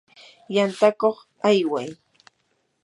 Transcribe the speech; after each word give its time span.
yantakuq 0.55 1.17
ayway. 1.47 1.87